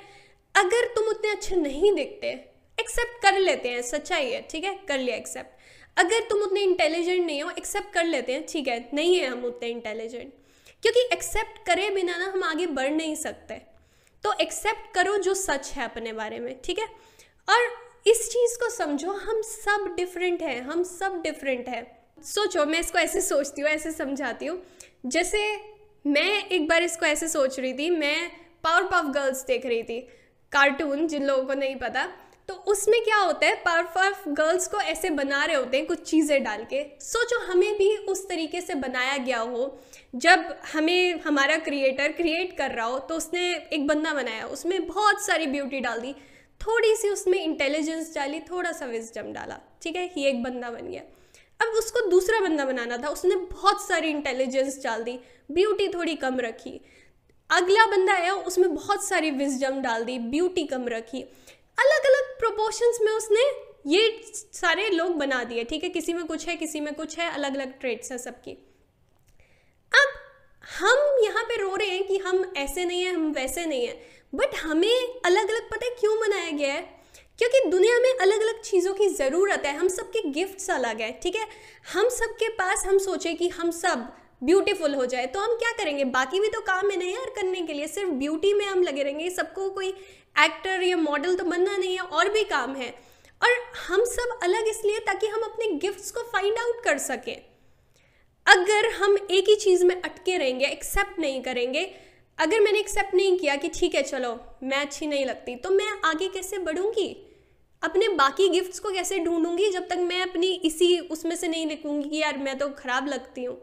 अगर 0.55 0.85
तुम 0.85 1.07
उतने 1.07 1.31
अच्छे 1.31 1.55
नहीं 1.55 1.93
दिखते 1.95 2.27
एक्सेप्ट 2.79 3.21
कर 3.23 3.39
लेते 3.39 3.69
हैं। 3.69 3.81
सच्चाई 3.81 4.31
है, 4.31 4.41
ठीक 4.41 4.63
है? 4.63 4.79
कर 4.87 4.99
लिया 4.99 5.15
एक्सेप्ट 5.15 5.99
अगर 5.99 6.19
तुम 6.19 6.41
उतने 6.41 6.61
इंटेलिजेंट 6.61 7.25
नहीं 7.25 7.43
हो 7.43 7.51
एक्सेप्ट 7.51 7.93
कर 7.93 8.05
लेते 8.05 8.33
हैं। 8.33 8.45
ठीक 8.47 8.67
है? 8.67 8.89
नहीं 8.93 9.19
है 9.19 9.27
हम 9.27 9.45
उतने 9.45 9.69
इंटेलिजेंट 9.69 10.33
क्योंकि 10.83 10.99
एक्सेप्ट 11.13 11.65
करे 11.65 11.89
बिना 11.89 12.17
ना 12.17 12.25
हम 12.25 12.43
आगे 12.43 12.65
बढ़ 12.65 12.89
नहीं 12.89 13.15
सकते। 13.15 13.53
तो 14.23 14.33
एक्सेप्ट 14.41 14.93
करो 14.95 15.17
जो 15.17 15.33
सच 15.33 15.71
है 15.71 15.85
अपने 15.85 16.13
बारे 16.13 16.39
में, 16.39 16.61
ठीक 16.63 16.79
है? 16.79 16.85
और 17.49 17.91
इस 18.07 18.29
चीज़ 18.29 18.59
को 18.59 18.69
समझो, 18.69 19.11
हम 19.11 19.41
सब 19.41 19.93
डिफरेंट 19.97 20.41
हैं, 20.41 20.61
हम 20.61 20.83
सब 20.83 21.21
डिफरेंट 21.21 21.69
हैं। 21.69 21.97
सोचो, 22.23 22.65
मैं 22.65 22.79
इसको 22.79 22.99
ऐसे 22.99 23.21
सोचती 23.21 23.61
हूँ, 23.61 23.69
ऐसे 23.69 23.91
समझाती 23.91 24.45
हूँ। 24.45 24.63
जैसे 25.05 25.59
मैं 26.07 26.45
एक 26.47 26.67
बार 26.67 26.83
इसको 26.83 27.05
ऐसे 27.05 27.27
सोच 27.27 27.59
रही 27.59 27.73
थी, 27.73 27.89
मैं 27.89 28.31
पावर 28.63 28.83
पफ 28.83 29.05
गर्ल्स 29.05 29.45
देख 29.45 29.65
रही 29.65 29.83
थी। 29.83 30.01
कार्टून 30.51 31.07
जिन 31.07 31.25
लोगों 31.25 31.45
को 31.45 31.53
नहीं 31.53 31.75
पता। 31.75 32.22
तो 32.49 32.53
उसमें 32.67 32.99
क्या 33.03 33.17
होता 33.17 33.45
है 33.47 33.55
पावर 33.65 33.83
पफ 33.93 34.23
गर्ल्स 34.29 34.67
को 34.67 34.79
ऐसे 34.79 35.09
बना 35.11 35.43
रहे 35.45 35.55
होते 35.55 35.77
हैं 35.77 35.85
कुछ 35.85 36.01
चीज़ें 36.01 36.43
डाल 36.43 36.63
के। 36.63 36.83
सोचो 37.01 37.39
हमें 37.43 37.73
भी 37.77 37.95
उस 37.97 38.27
तरीके 38.29 38.61
से 38.61 38.75
बनाया 38.75 39.17
गया 39.19 39.39
हो, 39.39 39.79
जब 40.15 40.55
हमें 40.73 41.21
हमारा 41.21 41.57
क्रिएटर 41.59 42.11
क्रिएट 42.11 42.55
कर 42.57 42.71
रहा 42.71 42.85
हो 42.85 42.99
तो 42.99 43.15
उसने 43.15 43.41
एक 43.73 43.87
बंदा 43.87 44.13
बनाया, 44.13 44.45
उसमें 44.47 44.87
बहुत 44.87 45.25
सारी 45.25 45.47
ब्यूटी 45.47 45.79
डाल 45.79 45.99
दी। 45.99 46.13
थोड़ी 46.61 46.95
सी 46.95 47.09
उसमें 47.09 47.37
इंटेलिजेंस 47.39 48.13
डाली, 48.15 48.39
थोड़ा 48.41 48.71
सा 48.71 48.85
विजडम 48.85 49.31
डाला, 49.33 49.59
ठीक 49.81 49.95
है? 49.95 50.09
ये 50.17 50.29
एक 50.29 50.43
बंदा 50.43 50.69
बन 50.71 50.89
गया। 50.89 51.01
अब 51.59 51.73
उसको 51.77 52.07
दूसरा 52.09 52.39
बंदा 52.39 52.65
बनाना 52.65 52.97
था, 52.97 53.07
उसने 53.09 53.35
बहुत 53.35 53.87
सारी 53.87 54.09
इंटेलिजेंस 54.09 54.81
डाल 54.83 55.03
दी 55.03 55.19
ब्यूटी 55.51 55.87
थोड़ी 55.87 56.15
कम 56.17 56.39
रखी। 56.39 56.79
अगला 57.49 57.85
बंदा 57.87 58.13
आया, 58.13 58.33
उसमें 58.33 58.73
बहुत 58.75 59.07
सारी 59.07 59.31
विजडम 59.33 59.81
डाल 59.81 60.03
दी 60.03 60.17
ब्यूटी 60.19 60.63
कम 60.65 60.87
रखी। 60.89 61.21
अलग 61.77 62.05
अलग 62.05 62.22
प्रोपोर्शंस 62.43 62.99
में 63.01 63.11
उसने 63.11 63.41
ये 63.87 64.21
सारे 64.53 64.89
लोग 64.89 65.15
बना 65.17 65.43
दिए, 65.43 65.63
ठीक 65.63 65.83
है? 65.83 65.89
किसी 65.89 66.13
में 66.13 66.25
कुछ 66.25 66.47
है, 66.47 66.55
किसी 66.55 66.79
में 66.79 66.93
कुछ 66.93 67.17
है 67.19 67.29
अलग 67.31 67.55
अलग 67.55 67.79
ट्रेड्स 67.79 68.11
हैं 68.11 68.17
सबकी। 68.17 68.51
अब 69.91 70.13
हम 70.79 71.23
यहाँ 71.23 71.43
पे 71.43 71.57
रो 71.57 71.75
रहे 71.75 71.89
हैं 71.89 72.07
कि 72.07 72.17
हम 72.17 72.53
ऐसे 72.57 72.85
नहीं 72.85 73.03
हैं, 73.03 73.13
हम 73.13 73.31
वैसे 73.31 73.65
नहीं 73.65 73.87
हैं 73.87 74.01
बट 74.35 74.55
हमें 74.55 75.21
अलग 75.25 75.49
अलग 75.49 75.69
पता 75.69 75.85
है 75.85 75.91
क्यों 75.99 76.17
बनाया 76.19 76.49
गया 76.51 76.73
है? 76.73 76.81
क्योंकि 77.37 77.69
दुनिया 77.69 77.99
में 77.99 78.09
अलग 78.21 78.41
अलग 78.41 78.61
चीज़ों 78.61 78.93
की 78.93 79.07
ज़रूरत 79.09 79.63
है, 79.65 79.75
हम 79.77 79.87
सबके 79.87 80.21
गिफ्ट्स 80.29 80.69
अलग 80.71 81.01
है, 81.01 81.11
ठीक 81.23 81.35
है? 81.35 81.47
हम 81.93 82.09
सबके 82.09 82.49
पास 82.49 82.85
हम 82.85 82.97
सोचे 82.97 83.33
कि 83.33 83.49
हम 83.49 83.71
सब 83.71 84.07
ब्यूटीफुल 84.41 84.95
हो 84.95 85.05
जाए 85.05 85.25
तो 85.27 85.39
हम 85.39 85.55
क्या 85.55 85.71
करेंगे? 85.73 86.03
बाकी 86.05 86.39
भी 86.39 86.49
तो 86.49 86.61
काम 86.61 86.89
है 86.91 86.97
ना 86.97 87.05
यार 87.05 87.29
करने 87.35 87.61
के 87.61 87.73
लिए, 87.73 87.87
सिर्फ़ 87.87 88.11
ब्यूटी 88.11 88.53
में 88.53 88.65
हम 88.65 88.83
लगे 88.83 89.03
रहेंगे। 89.03 89.29
सबको 89.31 89.69
कोई 89.69 89.89
एक्टर 90.35 90.83
या 90.83 90.97
मॉडल 90.97 91.35
तो 91.35 91.43
बनना 91.45 91.77
नहीं 91.77 91.93
है, 91.93 92.01
और 92.01 92.29
भी 92.29 92.43
काम 92.45 92.75
है। 92.75 92.89
और 93.41 93.49
हम 93.79 94.03
सब 94.05 94.39
अलग 94.43 94.67
इसलिए 94.67 94.99
ताकि 95.05 95.27
हम 95.27 95.41
अपने 95.43 95.67
गिफ्ट्स 95.77 96.11
को 96.11 96.21
फाइंड 96.23 96.57
आउट 96.59 96.83
कर 96.83 96.97
सकें। 96.99 97.35
अगर 98.47 98.89
हम 98.93 99.17
एक 99.31 99.49
ही 99.49 99.55
चीज़ 99.55 99.83
में 99.85 99.95
अटके 99.95 100.37
रहेंगे 100.37 100.65
एक्सेप्ट 100.65 101.19
नहीं 101.19 101.41
करेंगे, 101.41 101.83
अगर 102.37 102.59
मैंने 102.59 102.79
एक्सेप्ट 102.79 103.13
नहीं 103.15 103.37
किया 103.37 103.55
कि 103.55 103.69
ठीक 103.69 103.95
है, 103.95 104.01
चलो, 104.03 104.39
मैं 104.63 104.77
अच्छी 104.77 105.07
नहीं 105.07 105.25
लगती 105.25 105.55
तो 105.55 105.69
मैं 105.69 105.91
आगे 106.05 106.27
कैसे 106.29 106.57
बढ़ूँगी? 106.59 107.15
अपने 107.81 108.07
बाकी 108.09 108.47
गिफ्ट्स 108.49 108.79
को 108.79 108.91
कैसे 108.91 109.19
ढूंढूँगी 109.19 109.69
जब 109.71 109.87
तक 109.87 109.97
मैं 109.99 110.21
अपनी 110.21 110.47
इसी 110.65 110.97
उसमें 111.11 111.35
से 111.35 111.47
नहीं 111.47 111.65
लिखूँगी 111.67 112.09
कि 112.09 112.17
यार 112.17 112.37
मैं 112.37 112.57
तो 112.57 112.69
ख़राब 112.69 113.07
लगती 113.07 113.43
हूँ। 113.43 113.55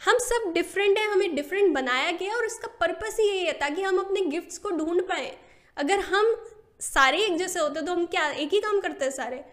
हम 0.00 0.18
सब 0.18 0.52
डिफरेंट 0.54 0.98
हैं, 0.98 1.06
हमें 1.06 1.34
डिफरेंट 1.34 1.72
बनाया 1.74 2.10
गया 2.10 2.36
और 2.36 2.44
इसका 2.44 2.68
पर्पस 2.80 3.16
ही 3.20 3.26
यही 3.28 3.44
है 3.46 3.52
ताकि 3.52 3.82
हम 3.82 3.98
अपने 3.98 4.20
गिफ्ट्स 4.26 4.58
को 4.58 4.70
ढूंढ 4.70 5.00
पाएँ। 5.02 5.30
अगर 5.76 6.00
हम 6.02 6.34
सारे 6.80 7.18
एक 7.18 7.36
जैसे 7.36 7.60
होते 7.60 7.80
तो 7.80 7.92
हम 7.92 8.06
क्या, 8.06 8.30
एक 8.30 8.52
ही 8.52 8.60
काम 8.60 8.80
करते 8.80 9.04
हैं 9.04 9.12
सारे? 9.12 9.44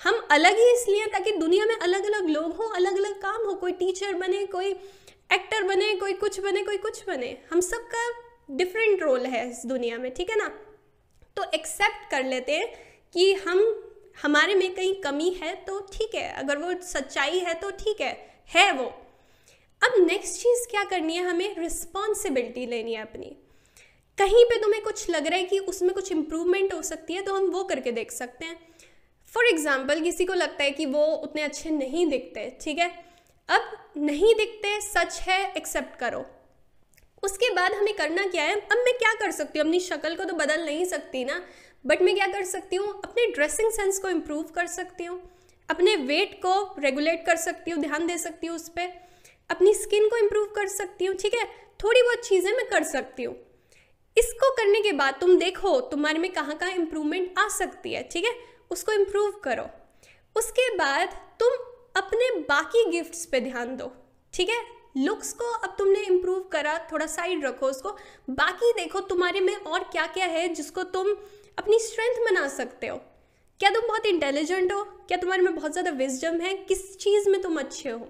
हम 0.00 0.20
अलग 0.30 0.56
ही 0.56 0.70
इसलिए 0.72 1.06
ताकि 1.06 1.32
दुनिया 1.32 1.64
में 1.66 1.74
अलग 1.76 2.04
अलग 2.06 2.28
लोग 2.28 2.52
हों 2.56 2.68
अलग 2.70 2.96
अलग 2.96 3.20
काम 3.22 3.46
हो, 3.46 3.54
कोई 3.54 3.72
टीचर 3.72 4.14
बने, 4.14 4.44
कोई 4.46 4.70
एक्टर 5.30 5.62
बने, 5.62 5.92
कोई 5.94 6.12
कुछ 6.12 6.38
बने, 6.40 6.62
कोई 6.62 6.76
कुछ 6.76 7.02
बने। 7.06 7.36
हम 7.52 7.60
सबका 7.60 8.06
डिफरेंट 8.50 9.02
रोल 9.02 9.26
है 9.26 9.48
इस 9.50 9.62
दुनिया 9.66 9.98
में, 9.98 10.12
ठीक 10.14 10.30
है 10.30 10.36
ना? 10.36 10.48
तो 11.36 11.44
एक्सेप्ट 11.54 12.10
कर 12.10 12.24
लेते 12.24 12.52
हैं 12.52 12.72
कि 13.14 13.32
हम, 13.46 13.64
हमारे 14.22 14.54
में 14.54 14.74
कहीं 14.74 14.94
कमी 15.02 15.28
है 15.42 15.54
तो 15.64 15.78
ठीक 15.92 16.14
है। 16.14 16.32
अगर 16.34 16.58
वो 16.58 16.72
सच्चाई 16.84 17.38
है 17.38 17.54
तो 17.54 17.70
ठीक 17.74 18.00
है 18.00 18.12
है 18.50 18.70
वो। 18.72 18.92
अब 19.82 19.94
नेक्स्ट 20.00 20.40
चीज़ 20.40 20.66
क्या 20.70 20.84
करनी 20.84 21.16
है? 21.16 21.24
हमें 21.24 21.58
रिस्पॉन्सिबिलिटी 21.58 22.66
लेनी 22.66 22.94
है 22.94 23.02
अपनी। 23.02 23.36
कहीं 24.18 24.44
पे 24.44 24.58
तुम्हें 24.60 24.82
कुछ 24.82 25.08
लग 25.10 25.26
रहा 25.26 25.38
है 25.38 25.44
कि 25.44 25.58
उसमें 25.68 25.92
कुछ 25.94 26.10
इम्प्रूवमेंट 26.12 26.72
हो 26.74 26.80
सकती 26.82 27.14
है 27.14 27.22
तो 27.22 27.34
हम 27.34 27.46
वो 27.50 27.62
करके 27.64 27.92
देख 27.92 28.10
सकते 28.12 28.44
हैं। 28.44 28.56
फॉर 29.32 29.46
एग्ज़ाम्पल 29.46 30.00
किसी 30.00 30.24
को 30.24 30.34
लगता 30.34 30.64
है 30.64 30.70
कि 30.70 30.86
वो 30.86 31.04
उतने 31.04 31.42
अच्छे 31.42 31.70
नहीं 31.70 32.06
दिखते, 32.06 32.50
ठीक 32.60 32.78
है? 32.78 32.88
अब 33.48 33.70
नहीं 33.98 34.34
दिखते, 34.34 34.80
सच 34.80 35.20
है 35.22 35.40
एक्सेप्ट 35.56 35.98
करो। 36.00 36.24
उसके 37.22 37.50
बाद 37.54 37.72
हमें 37.72 37.94
करना 37.96 38.26
क्या 38.26 38.44
है? 38.44 38.54
अब 38.54 38.78
मैं 38.78 38.96
क्या 38.98 39.12
कर 39.14 39.30
सकती 39.30 39.58
हूँ? 39.58 39.66
अपनी 39.66 39.80
शक्ल 39.80 40.14
को 40.16 40.24
तो 40.24 40.34
बदल 40.36 40.64
नहीं 40.64 40.84
सकती 40.86 41.24
ना 41.24 41.42
बट 41.84 42.02
मैं 42.02 42.14
क्या 42.14 42.26
कर 42.28 42.44
सकती 42.44 42.76
हूँ? 42.76 42.88
अपने 42.94 43.26
ड्रेसिंग 43.32 43.70
सेंस 43.72 43.98
को 43.98 44.08
इम्प्रूव 44.10 44.42
कर 44.54 44.66
सकती 44.68 45.04
हूँ। 45.04 45.20
अपने 45.68 45.94
वेट 45.96 46.34
को 46.36 46.80
रेगुलेट 46.80 47.24
कर 47.26 47.36
सकती 47.38 47.70
हूँ, 47.70 47.80
ध्यान 47.80 48.06
दे 48.06 48.18
सकती 48.18 48.46
हूँ 48.46 48.56
उस 48.56 48.68
पर 48.68 48.92
अपनी 49.50 49.74
स्किन 49.74 50.08
को 50.08 50.16
इम्प्रूव 50.16 50.46
कर 50.46 50.68
सकती 50.68 51.04
हूँ, 51.04 51.16
ठीक 51.16 51.34
है? 51.34 51.44
थोड़ी 51.84 52.02
बहुत 52.02 52.26
चीज़ें 52.26 52.52
मैं 52.52 52.68
कर 52.68 52.82
सकती 52.82 53.22
हूँ। 53.22 53.34
इसको 54.16 54.50
करने 54.50 54.80
के 54.80 54.92
बाद 54.92 55.18
तुम 55.20 55.36
देखो, 55.38 55.80
तुम्हारे 55.80 56.18
में 56.18 56.32
कहाँ 56.32 56.56
कहाँ 56.56 56.72
इम्प्रूवमेंट 56.72 57.38
आ 57.38 57.48
सकती 57.48 57.92
है, 57.92 58.02
ठीक 58.02 58.24
है? 58.24 58.32
उसको 58.70 58.92
इम्प्रूव 58.92 59.30
करो। 59.44 59.68
उसके 60.36 60.68
बाद 60.76 61.08
तुम 61.40 61.52
अपने 61.96 62.30
बाकी 62.40 62.84
गिफ्ट्स 62.90 63.24
पे 63.26 63.40
ध्यान 63.40 63.76
दो, 63.76 63.92
ठीक 64.34 64.48
है? 64.48 64.62
लुक्स 64.96 65.32
को 65.32 65.44
अब 65.44 65.74
तुमने 65.78 66.00
इम्प्रूव 66.00 66.40
करा, 66.52 66.78
थोड़ा 66.92 67.06
साइड 67.06 67.44
रखो 67.44 67.66
उसको। 67.66 67.90
बाकी 68.30 68.72
देखो 68.72 69.00
तुम्हारे 69.00 69.40
में 69.40 69.54
और 69.56 69.84
क्या 69.84 70.06
क्या 70.06 70.26
है 70.26 70.46
जिसको 70.48 70.82
तुम 70.82 71.10
अपनी 71.58 71.78
स्ट्रेंथ 71.78 72.24
बना 72.24 72.46
सकते 72.48 72.86
हो। 72.86 72.96
क्या 73.60 73.70
तुम 73.70 73.86
बहुत 73.88 74.06
इंटेलिजेंट 74.06 74.72
हो? 74.72 74.82
क्या 75.08 75.18
तुम्हारे 75.18 75.42
में 75.42 75.54
बहुत 75.54 75.72
ज़्यादा 75.72 75.90
विजडम 75.90 76.40
है? 76.40 76.54
किस 76.54 76.96
चीज़ 76.98 77.28
में 77.30 77.40
तुम 77.42 77.58
अच्छे 77.60 77.90
हो? 77.90 78.08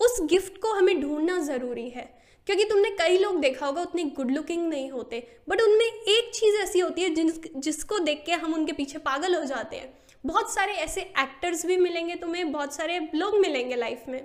उस 0.00 0.18
गिफ्ट 0.22 0.58
को 0.58 0.72
हमें 0.72 1.00
ढूंढना 1.00 1.38
ज़रूरी 1.38 1.88
है। 1.88 2.12
क्योंकि 2.46 2.64
तुमने 2.64 2.90
कई 2.90 3.18
लोग 3.18 3.40
देखा 3.40 3.66
होगा, 3.66 3.82
उतने 3.82 4.04
गुड 4.04 4.30
लुकिंग 4.30 4.66
नहीं 4.68 4.90
होते। 4.90 5.26
बट 5.48 5.60
उनमें 5.60 5.86
एक 5.86 6.30
चीज़ 6.34 6.56
ऐसी 6.56 6.78
होती 6.78 7.02
है 7.02 7.14
जिस 7.14 7.40
जिसको 7.56 7.98
देख 7.98 8.22
के 8.26 8.32
हम 8.32 8.54
उनके 8.54 8.72
पीछे 8.72 8.98
पागल 8.98 9.34
हो 9.34 9.44
जाते 9.44 9.76
हैं। 9.76 9.92
बहुत 10.24 10.54
सारे 10.54 10.72
ऐसे 10.72 11.00
एक्टर्स 11.00 11.64
भी 11.66 11.76
मिलेंगे 11.76 12.14
तुम्हें, 12.14 12.52
बहुत 12.52 12.74
सारे 12.74 12.98
लोग 13.14 13.38
मिलेंगे 13.38 13.76
लाइफ 13.76 14.04
में। 14.08 14.22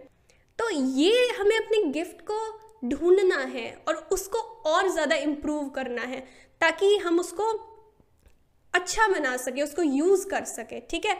तो 0.59 0.69
ये 0.69 1.27
हमें 1.29 1.57
अपने 1.57 1.81
गिफ्ट 1.91 2.21
को 2.21 2.39
ढूंढना 2.89 3.38
है 3.45 3.71
और 3.88 3.95
उसको 4.11 4.38
और 4.65 4.89
ज़्यादा 4.89 5.15
इम्प्रूव 5.15 5.69
करना 5.69 6.01
है, 6.01 6.19
ताकि 6.61 6.95
हम 6.97 7.19
उसको 7.19 7.51
अच्छा 8.73 9.07
बना 9.07 9.35
सके, 9.38 9.61
उसको 9.61 9.83
यूज़ 9.83 10.27
कर 10.27 10.43
सके, 10.43 10.79
ठीक 10.79 11.05
है? 11.05 11.15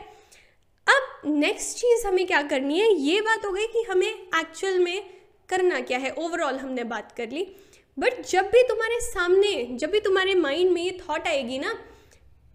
अब 0.90 1.22
नेक्स्ट 1.26 1.78
चीज़ 1.78 2.06
हमें 2.06 2.26
क्या 2.26 2.42
करनी 2.42 2.80
है? 2.80 2.94
ये 2.94 3.20
बात 3.20 3.46
हो 3.46 3.52
गई 3.52 3.66
कि 3.66 3.82
हमें 3.90 4.08
एक्चुअल 4.08 4.78
में 4.78 5.10
करना 5.48 5.80
क्या 5.80 5.98
है? 5.98 6.10
ओवरऑल 6.10 6.56
हमने 6.56 6.84
बात 6.84 7.12
कर 7.12 7.30
ली। 7.30 7.56
बट 7.98 8.26
जब 8.26 8.46
भी 8.46 8.62
तुम्हारे 8.62 9.00
सामने, 9.00 9.64
जब 9.70 9.90
भी 9.90 10.00
तुम्हारे 10.00 10.34
माइंड 10.34 10.70
में 10.70 10.82
ये 10.82 10.98
थॉट 11.08 11.26
आएगी 11.26 11.58
ना 11.58 11.72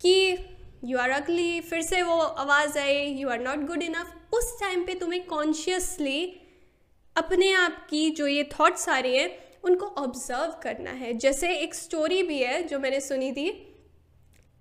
कि 0.02 0.38
यू 0.84 0.98
आर 0.98 1.10
अगली 1.10 1.62
फिर 1.62 1.82
से 1.82 2.02
वो 2.02 2.20
आवाज़ 2.20 2.80
आए 2.80 3.06
you 3.06 3.30
are 3.30 3.40
not 3.40 3.58
good 3.58 3.84
enough 3.84 4.34
उस 4.34 4.60
टाइम 4.60 4.84
पे 4.84 4.94
तुम्हें 4.94 5.26
कॉन्शियसली 5.26 6.42
अपने 7.16 7.54
आप 7.54 7.88
की 7.90 8.10
जो 8.10 8.28
ये 8.28 8.44
थॉट्स 8.44 8.90
आ 8.90 9.00
रही 9.00 9.18
हैं, 9.18 9.38
उनको 9.64 9.86
ऑब्ज़र्व 9.86 10.60
करना 10.64 10.92
है। 10.92 11.14
जैसे 11.14 11.56
एक 11.56 11.76
स्टोरी 11.76 12.24
भी 12.24 12.40
है 12.40 12.64
जो 12.64 12.80
मैंने 12.80 13.00
सुनी 13.00 13.32
थी। 13.32 13.48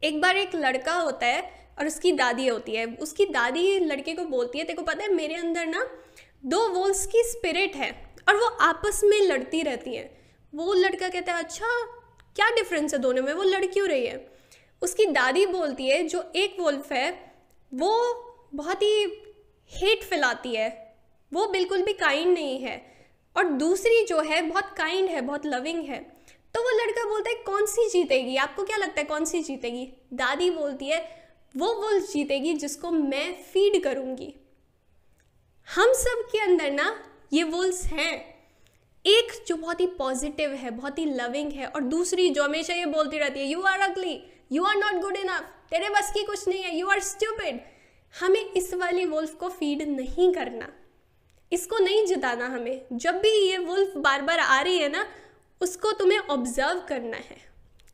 एक 0.02 0.20
बार 0.20 0.36
एक 0.36 0.54
लड़का 0.54 0.94
होता 0.94 1.26
है 1.26 1.63
और 1.78 1.86
उसकी 1.86 2.12
दादी 2.12 2.48
होती 2.48 2.72
है। 2.72 2.86
उसकी 2.86 3.26
दादी 3.26 3.78
लड़के 3.78 4.14
को 4.14 4.24
बोलती 4.24 4.58
है 4.58 4.64
तेको 4.64 4.82
पता 4.82 5.02
है, 5.02 5.14
मेरे 5.14 5.34
अंदर 5.34 5.66
ना 5.66 5.90
दो 6.44 6.68
वोल्स 6.68 7.06
की 7.06 7.22
स्पिरिट 7.22 7.76
है 7.76 8.14
और 8.28 8.36
वो 8.36 8.46
आपस 8.46 9.00
में 9.04 9.20
लड़ती 9.20 9.62
रहती 9.62 9.94
हैं। 9.94 10.24
वो 10.54 10.74
लड़का 10.74 11.08
कहता 11.08 11.32
है 11.32 11.44
अच्छा 11.44 11.66
क्या 12.36 12.50
डिफरेंस 12.50 12.94
है 12.94 13.00
दोनों 13.00 13.22
में? 13.22 13.32
वो 13.32 13.42
लड़ 13.42 13.66
क्यों 13.66 13.88
रही 13.88 14.06
है? 14.06 14.32
उसकी 14.82 15.06
दादी 15.06 15.46
बोलती 15.46 15.88
है, 15.88 16.02
जो 16.02 16.32
एक 16.36 16.56
वोल्फ 16.60 16.92
है, 16.92 17.34
वो 17.74 18.14
बहुत 18.54 18.82
ही 18.82 19.04
हेट 19.70 20.04
फैलाती 20.04 20.54
है। 20.54 20.96
वो 21.32 21.46
बिल्कुल 21.46 21.82
भी 21.82 21.92
काइंड 21.92 22.34
नहीं 22.34 22.58
है। 22.58 22.94
और 23.36 23.44
दूसरी 23.44 24.06
जो 24.06 24.20
है, 24.20 24.42
बहुत 24.42 24.74
काइंड 24.78 25.08
है, 25.08 25.20
बहुत 25.20 25.46
लविंग 25.46 25.84
है। 25.84 25.98
तो 26.54 26.60
वो 26.60 26.84
लड़का 26.84 27.04
बोलता 27.04 27.30
है, 27.30 27.36
कौन 27.36 27.66
सी 27.66 27.90
जीतेगी? 27.90 28.36
आपको 28.36 28.64
क्या 28.64 28.76
लगता 28.76 29.00
है 29.00 29.06
कौन 29.06 29.24
सी 29.24 29.42
जीतेगी? 29.42 29.92
दादी 30.12 30.50
बोलती 30.50 30.86
है 30.86 31.23
वो 31.56 31.72
वुल्फ 31.74 32.10
जीतेगी 32.12 32.52
जिसको 32.54 32.90
मैं 32.90 33.32
फ़ीड 33.42 33.82
करूँगी। 33.84 34.34
हम 35.68 35.92
सब 35.92 36.28
के 36.32 36.38
अंदर 36.38 36.70
ना 36.70 36.86
ये 37.32 37.42
वुल्स 37.42 37.84
हैं। 37.84 38.34
एक 39.04 39.32
जो 39.46 39.56
बहुत 39.56 39.80
ही 39.80 39.86
पॉजिटिव 39.86 40.50
है, 40.50 40.70
बहुत 40.70 40.98
ही 40.98 41.04
लविंग 41.04 41.52
है 41.52 41.66
और 41.66 41.80
दूसरी 41.80 42.28
जो 42.30 42.44
हमेशा 42.44 42.74
ये 42.74 42.86
बोलती 42.86 43.18
रहती 43.18 43.40
है 43.40 43.46
you 43.46 43.60
are 43.60 43.80
ugly 43.80 44.22
you 44.52 44.64
are 44.64 44.76
not 44.76 45.00
good 45.02 45.16
enough 45.16 45.50
तेरे 45.70 45.88
बस 45.88 46.10
की 46.12 46.22
कुछ 46.22 46.48
नहीं 46.48 46.62
है 46.62 46.76
यू 46.76 46.88
आर 46.88 47.00
स्ट्यूपिड 47.00 47.60
हमें 48.20 48.52
इस 48.52 48.72
वाली 48.74 49.04
वुल्फ 49.04 49.34
को 49.34 49.48
फ़ीड 49.48 49.82
नहीं 49.82 50.32
करना। 50.32 50.68
इसको 51.52 51.78
नहीं 51.78 52.06
जिताना 52.06 52.46
हमें। 52.46 52.86
जब 52.92 53.18
भी 53.18 53.30
ये 53.50 53.58
वुल्फ 53.58 53.96
बार 53.96 54.22
बार 54.22 54.38
आ 54.38 54.60
रही 54.60 54.78
है 54.78 54.88
ना, 54.88 55.06
उसको 55.60 55.92
तुम्हें 55.92 56.18
ऑब्ज़र्व 56.18 56.80
करना 56.88 57.16
है 57.16 57.38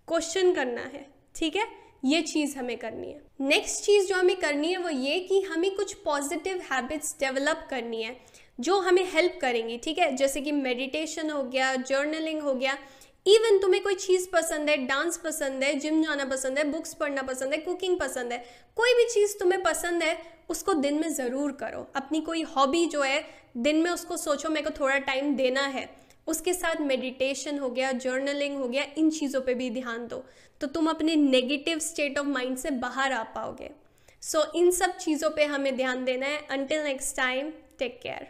क्वेश्चन 0.08 0.52
करना 0.54 0.80
है, 0.80 1.06
ठीक 1.34 1.56
है? 1.56 1.66
ये 2.02 2.20
चीज़ 2.22 2.56
हमें 2.58 2.76
करनी 2.78 3.08
है। 3.08 3.20
नेक्स्ट 3.40 3.84
चीज़ 3.84 4.06
जो 4.08 4.16
हमें 4.16 4.36
करनी 4.36 4.68
है 4.68 4.78
वो 4.78 4.88
ये 4.88 5.18
कि 5.20 5.40
हमें 5.42 5.74
कुछ 5.76 5.92
पॉजिटिव 6.04 6.62
हैबिट्स 6.72 7.14
डेवलप 7.20 7.66
करनी 7.70 8.02
है, 8.02 8.16
जो 8.58 8.78
हमें 8.78 9.04
हेल्प 9.12 9.38
करेंगी, 9.40 9.76
ठीक 9.78 9.98
है? 9.98 10.14
जैसे 10.16 10.40
कि 10.40 10.52
मेडिटेशन 10.52 11.30
हो 11.30 11.42
गया 11.44 11.74
जर्नलिंग 11.76 12.40
हो 12.42 12.54
गया 12.54 12.78
इवन 13.26 13.58
तुम्हें 13.58 13.82
कोई 13.82 13.94
चीज़ 13.94 14.26
पसंद 14.30 14.70
है 14.70 14.76
डांस 14.86 15.16
पसंद 15.16 15.64
है 15.64 15.74
जिम 15.74 16.02
जाना 16.02 16.24
पसंद 16.24 16.58
है 16.58 16.64
बुक्स 16.64 16.94
पढ़ना 16.94 17.22
पसंद 17.22 17.52
है 17.52 17.58
कुकिंग 17.58 17.98
पसंद 18.00 18.32
है, 18.32 18.38
कोई 18.76 18.94
भी 18.94 19.04
चीज़ 19.04 19.38
तुम्हें 19.38 19.62
पसंद 19.62 20.02
है, 20.02 20.16
उसको 20.50 20.74
दिन 20.74 21.00
में 21.00 21.08
ज़रूर 21.14 21.52
करो। 21.52 21.86
अपनी 21.96 22.20
कोई 22.20 22.42
हॉबी 22.56 22.84
जो 22.86 23.02
है, 23.02 23.24
दिन 23.56 23.76
में 23.76 23.90
उसको 23.90 24.16
सोचो, 24.16 24.48
मेरे 24.48 24.70
को 24.70 24.78
थोड़ा 24.80 24.98
टाइम 25.00 25.34
देना 25.36 25.66
है। 25.66 25.88
उसके 26.30 26.54
साथ 26.54 26.80
मेडिटेशन 26.80 27.58
हो 27.58 27.68
गया 27.70 27.92
जर्नलिंग 27.92 28.56
हो 28.56 28.68
गया 28.68 28.84
इन 28.98 29.10
चीज़ों 29.10 29.40
पे 29.40 29.54
भी 29.54 29.70
ध्यान 29.70 30.06
दो। 30.08 30.24
तो 30.60 30.66
तुम 30.66 30.90
अपने 30.90 31.16
नेगेटिव 31.16 31.78
स्टेट 31.78 32.18
ऑफ़ 32.18 32.26
माइंड 32.26 32.56
से 32.56 32.70
बाहर 32.70 33.12
आ 33.12 33.22
पाओगे। 33.22 33.70
सो 34.22 34.38
so, 34.40 34.54
इन 34.54 34.70
सब 34.70 34.96
चीज़ों 34.96 35.30
पे 35.30 35.44
हमें 35.44 35.76
ध्यान 35.76 36.04
देना 36.04 36.26
है। 36.26 36.46
Until 36.50 36.82
next 36.82 37.16
time 37.16 37.50
take 37.78 38.00
care 38.02 38.26